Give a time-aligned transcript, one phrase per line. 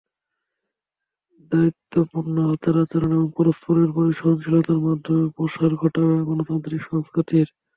[1.51, 7.47] দায়িত্বপূর্ণ আচার-আচরণ এবং পরস্পরের প্রতি সহনশীলতার মাধ্যমে প্রসার ঘটাবে গণতান্ত্রিক সংস্কৃতির।